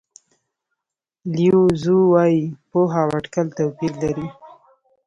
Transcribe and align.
لیو 1.35 1.61
زو 1.81 1.97
وایي 2.11 2.41
پوهه 2.69 2.99
او 3.03 3.09
اټکل 3.17 3.47
توپیر 3.57 3.91
لري. 4.03 4.27